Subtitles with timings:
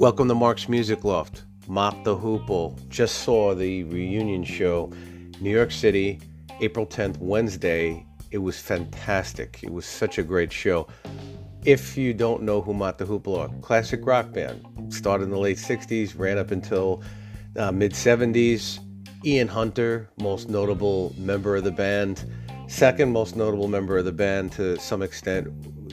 [0.00, 1.42] Welcome to Mark's Music Loft.
[1.66, 4.92] Mott the Hoople just saw the reunion show,
[5.40, 6.20] New York City,
[6.60, 8.06] April 10th, Wednesday.
[8.30, 9.58] It was fantastic.
[9.64, 10.86] It was such a great show.
[11.64, 14.64] If you don't know who Mott the Hoople are, classic rock band.
[14.94, 17.02] Started in the late 60s, ran up until
[17.56, 18.78] uh, mid 70s.
[19.24, 22.24] Ian Hunter, most notable member of the band.
[22.70, 25.48] Second most notable member of the band, to some extent,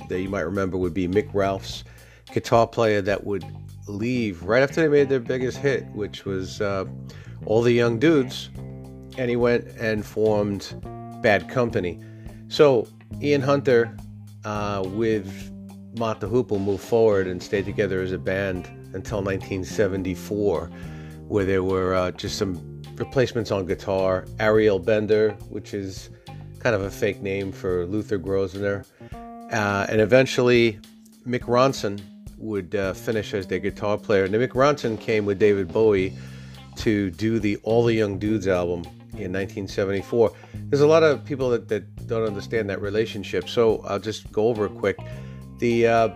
[0.10, 1.84] that you might remember, would be Mick Ralphs,
[2.32, 3.44] guitar player that would
[3.88, 6.86] leave right after they made their biggest hit, which was uh,
[7.48, 8.52] All the Young Dudes,
[9.18, 10.80] and he went and formed
[11.24, 12.00] Bad Company.
[12.48, 12.88] So
[13.24, 13.98] Ian Hunter
[14.46, 15.52] uh, with
[15.98, 20.70] Mott the Hoople moved forward and stayed together as a band until 1974,
[21.28, 24.26] where there were uh, just some replacements on guitar.
[24.40, 26.12] Ariel Bender, which is
[26.60, 28.86] kind of a fake name for Luther Grosvenor,
[29.52, 30.80] uh, and eventually
[31.28, 32.02] Mick Ronson
[32.38, 34.26] would uh, finish as their guitar player.
[34.26, 36.16] And Mick Ronson came with David Bowie
[36.78, 38.84] to do the All the Young Dudes album
[39.14, 40.32] in 1974.
[40.70, 44.48] There's a lot of people that, that don't understand that relationship, so I'll just go
[44.48, 44.98] over it quick.
[45.60, 46.10] The uh,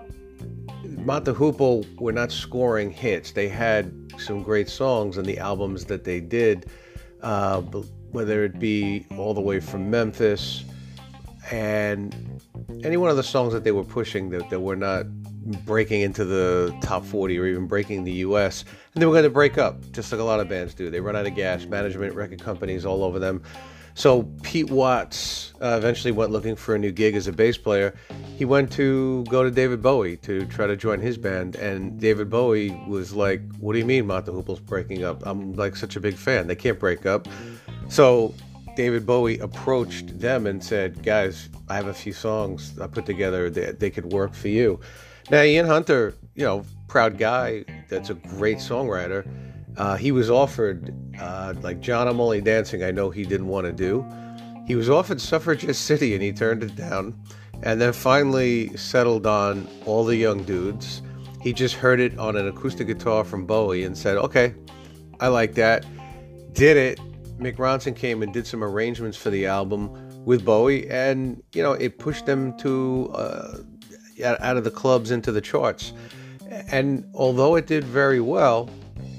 [1.05, 3.31] Hoople were not scoring hits.
[3.31, 6.67] They had some great songs on the albums that they did,
[7.21, 7.61] uh,
[8.11, 10.63] whether it be all the way from Memphis
[11.51, 12.15] and
[12.83, 15.05] any one of the songs that they were pushing that, that were not
[15.65, 18.63] breaking into the top 40 or even breaking the US.
[18.93, 20.89] And they were going to break up, just like a lot of bands do.
[20.89, 23.41] They run out of gas, management, record companies all over them.
[23.93, 27.93] So Pete Watts uh, eventually went looking for a new gig as a bass player.
[28.37, 32.29] He went to go to David Bowie to try to join his band, and David
[32.29, 35.21] Bowie was like, "What do you mean, the Hoople's breaking up?
[35.25, 36.47] I'm like such a big fan.
[36.47, 37.27] They can't break up."
[37.91, 38.33] So
[38.77, 43.49] David Bowie approached them and said, "Guys, I have a few songs I put together
[43.49, 44.79] that they could work for you."
[45.29, 49.27] Now, Ian Hunter, you know, proud guy that's a great songwriter.
[49.75, 53.65] Uh, he was offered, uh, like John I'm Only Dancing, I know he didn't want
[53.65, 54.05] to do.
[54.65, 57.13] He was offered Suffragette City and he turned it down.
[57.63, 61.01] And then finally settled on All the Young Dudes.
[61.41, 64.55] He just heard it on an acoustic guitar from Bowie and said, okay,
[65.19, 65.85] I like that.
[66.53, 66.99] Did it.
[67.41, 69.89] Mick Ronson came and did some arrangements for the album
[70.25, 73.57] with Bowie, and you know it pushed them to uh,
[74.23, 75.93] out of the clubs into the charts.
[76.71, 78.69] And although it did very well,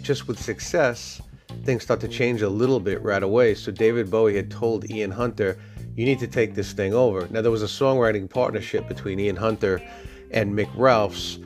[0.03, 1.21] just with success,
[1.65, 3.55] things start to change a little bit right away.
[3.55, 5.59] So David Bowie had told Ian Hunter,
[5.97, 7.27] you need to take this thing over.
[7.31, 9.83] Now, there was a songwriting partnership between Ian Hunter
[10.31, 11.39] and Mick Ralphs,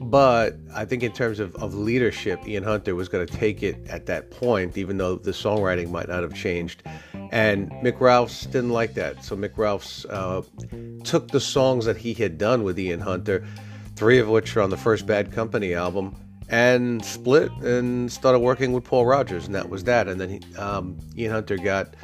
[0.00, 3.86] but I think in terms of, of leadership, Ian Hunter was going to take it
[3.86, 6.82] at that point, even though the songwriting might not have changed.
[7.30, 9.22] And Mick Ralphs didn't like that.
[9.22, 10.42] So Mick Ralphs uh,
[11.04, 13.46] took the songs that he had done with Ian Hunter,
[13.94, 16.16] three of which are on the first Bad Company album,
[16.48, 20.08] and split and started working with Paul Rodgers, and that was that.
[20.08, 21.94] And then he, um, Ian Hunter got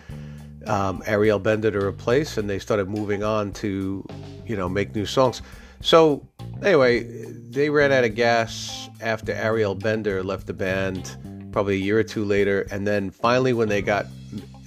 [0.67, 4.05] um, Ariel Bender to replace, and they started moving on to,
[4.47, 5.41] you know, make new songs.
[5.81, 6.29] So
[6.63, 7.05] anyway,
[7.51, 11.17] they ran out of gas after Ariel Bender left the band,
[11.53, 14.07] probably a year or two later, and then finally when they got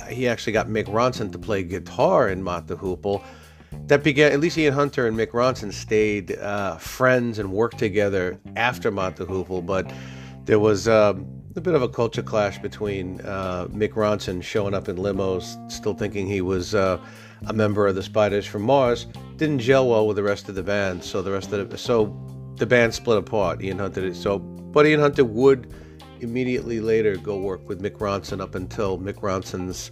[0.10, 3.24] he actually got Mick Ronson to play guitar in Mott the Hoople.
[3.86, 8.40] That began, at least Ian Hunter and Mick Ronson stayed uh, friends and worked together
[8.56, 9.92] after Mott the Hoople, but
[10.46, 14.90] there was um, a bit of a culture clash between uh, Mick Ronson showing up
[14.90, 17.00] in limos, still thinking he was uh,
[17.48, 19.06] a member of the Spiders from Mars,
[19.38, 21.04] didn't gel well with the rest of the band.
[21.04, 22.16] So the rest of the so
[22.58, 23.62] the band split apart.
[23.62, 25.74] Ian Hunter did so, but Ian Hunter would
[26.22, 29.92] immediately later go work with Mick Ronson up until Mick Ronson's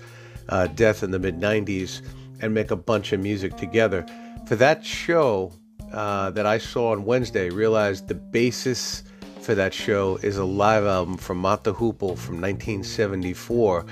[0.49, 2.01] uh, death in the mid 90s
[2.41, 4.05] and make a bunch of music together.
[4.45, 5.53] For that show
[5.91, 9.03] uh, that I saw on Wednesday, realized the basis
[9.41, 13.85] for that show is a live album from the Hoople from 1974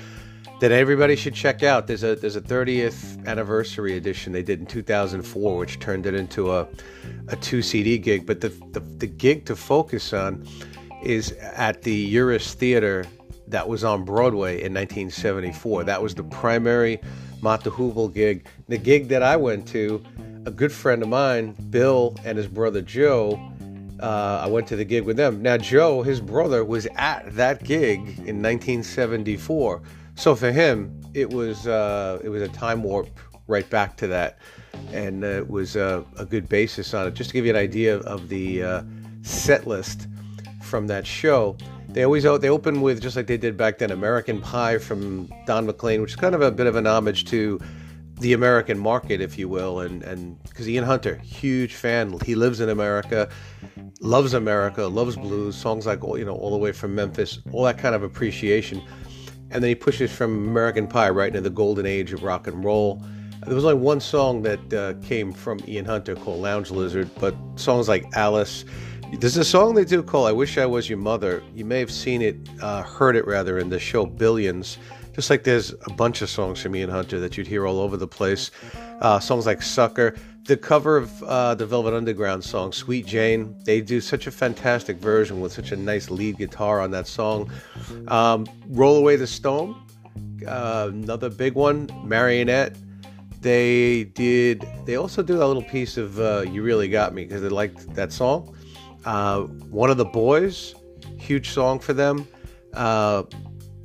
[0.60, 1.86] that everybody should check out.
[1.86, 6.52] There's a there's a 30th anniversary edition they did in 2004, which turned it into
[6.52, 6.66] a
[7.28, 8.26] a two CD gig.
[8.26, 10.46] But the, the the gig to focus on
[11.02, 13.04] is at the Uris Theater
[13.48, 15.84] that was on Broadway in 1974.
[15.84, 17.00] That was the primary
[17.42, 18.46] the gig.
[18.68, 20.02] The gig that I went to,
[20.46, 23.40] a good friend of mine, Bill, and his brother Joe,
[24.00, 25.42] uh, I went to the gig with them.
[25.42, 29.80] Now, Joe, his brother, was at that gig in 1974.
[30.16, 33.08] So for him, it was uh, it was a time warp
[33.46, 34.38] right back to that,
[34.92, 37.14] and uh, it was a good basis on it.
[37.14, 38.82] Just to give you an idea of the uh,
[39.22, 40.08] set list
[40.62, 41.56] from that show.
[41.88, 45.66] They always they open with just like they did back then, American Pie from Don
[45.66, 47.60] McLean, which is kind of a bit of an homage to
[48.18, 52.60] the American market, if you will, and and because Ian Hunter, huge fan, he lives
[52.60, 53.28] in America,
[54.00, 57.78] loves America, loves blues, songs like you know all the way from Memphis, all that
[57.78, 58.82] kind of appreciation,
[59.56, 62.62] and then he pushes from American Pie right into the golden age of rock and
[62.62, 63.02] roll.
[63.46, 67.34] There was only one song that uh, came from Ian Hunter called Lounge Lizard, but
[67.54, 68.66] songs like Alice.
[69.18, 71.90] There's a song they do called "I Wish I Was Your Mother." You may have
[71.90, 74.76] seen it, uh, heard it rather, in the show Billions
[75.16, 77.96] just like there's a bunch of songs from Ian Hunter that you'd hear all over
[77.96, 78.50] the place.
[79.00, 80.14] Uh, songs like Sucker.
[80.46, 84.98] The cover of uh, the Velvet Underground song, Sweet Jane, they do such a fantastic
[84.98, 87.50] version with such a nice lead guitar on that song.
[88.06, 89.74] Um, Roll Away the Stone,
[90.46, 91.90] uh, another big one.
[92.04, 92.76] Marionette,
[93.40, 97.42] they did, they also do a little piece of uh, You Really Got Me because
[97.42, 98.56] they liked that song.
[99.04, 100.76] Uh, one of the Boys,
[101.18, 102.26] huge song for them.
[102.72, 103.24] Uh,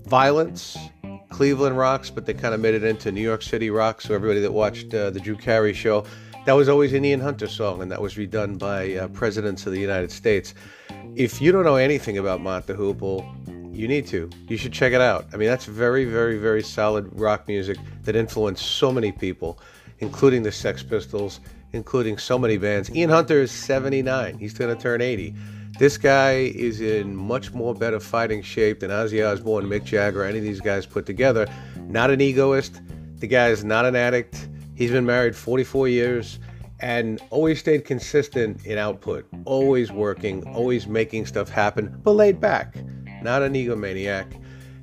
[0.06, 0.78] Violence,
[1.30, 4.06] Cleveland rocks, but they kind of made it into New York City rocks.
[4.06, 6.06] So everybody that watched uh, the Drew Carey show,
[6.46, 9.74] that was always an Ian Hunter song, and that was redone by uh, presidents of
[9.74, 10.54] the United States.
[11.16, 13.26] If you don't know anything about Mott the Hoople,
[13.76, 14.30] you need to.
[14.48, 15.28] You should check it out.
[15.34, 19.60] I mean, that's very, very, very solid rock music that influenced so many people,
[20.00, 21.40] including the Sex Pistols,
[21.74, 22.90] including so many bands.
[22.94, 24.38] Ian Hunter is 79.
[24.38, 25.36] He's going to turn 80.
[25.80, 30.40] This guy is in much more better fighting shape than Ozzy Osbourne, Mick Jagger, any
[30.40, 31.48] of these guys put together.
[31.88, 32.82] Not an egoist.
[33.18, 34.48] The guy is not an addict.
[34.82, 36.40] He's been married 44 years
[36.80, 42.76] and always stayed consistent in output, always working, always making stuff happen, but laid back,
[43.22, 44.34] not an egomaniac.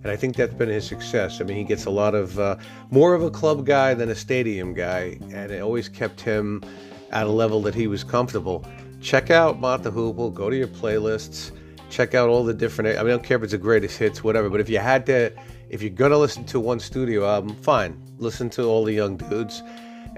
[0.04, 1.40] And I think that's been his success.
[1.40, 2.58] I mean, he gets a lot of uh,
[2.92, 6.62] more of a club guy than a stadium guy, and it always kept him
[7.10, 8.64] at a level that he was comfortable
[9.00, 11.50] check out Mott the Hoople, go to your playlists,
[11.90, 12.96] check out all the different.
[12.96, 14.48] I, mean, I don't care if it's the greatest hits, whatever.
[14.48, 15.32] But if you had to,
[15.70, 19.60] if you're gonna listen to one studio album, fine, listen to all the young dudes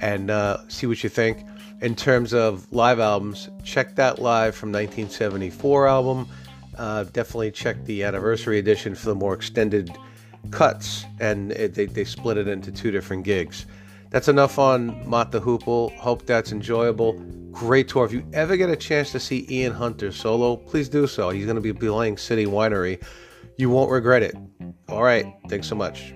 [0.00, 1.44] and uh, see what you think.
[1.80, 6.28] In terms of live albums, check that live from 1974 album.
[6.76, 9.90] Uh, definitely check the anniversary edition for the more extended
[10.50, 13.66] cuts, and it, they, they split it into two different gigs.
[14.10, 15.96] That's enough on Mott the Hoople.
[15.96, 17.12] Hope that's enjoyable.
[17.52, 18.04] Great tour.
[18.04, 21.30] If you ever get a chance to see Ian Hunter solo, please do so.
[21.30, 23.02] He's going to be playing City Winery.
[23.56, 24.34] You won't regret it.
[24.88, 25.32] All right.
[25.48, 26.14] Thanks so much.